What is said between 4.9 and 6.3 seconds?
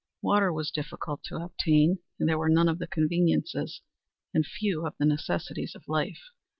the necessities of life.